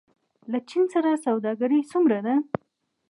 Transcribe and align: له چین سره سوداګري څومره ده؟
له 0.51 0.59
چین 0.69 0.83
سره 0.93 1.11
سوداګري 1.25 1.79
څومره 1.91 2.19
ده؟ 2.25 2.35